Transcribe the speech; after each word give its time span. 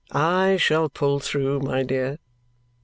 I 0.13 0.57
shall 0.57 0.89
pull 0.89 1.19
through, 1.19 1.59
my 1.59 1.83
dear!" 1.83 2.17